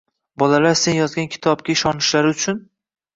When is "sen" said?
0.83-0.95